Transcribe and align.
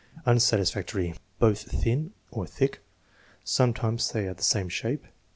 Unsatisfactory. 0.25 1.13
"Both 1.37 1.61
thin" 1.71 2.13
(or 2.31 2.47
thick). 2.47 2.79
"Sometimes 3.43 4.09
they 4.11 4.25
are 4.25 4.33
the 4.33 4.41
same 4.41 4.67
shape." 4.67 5.05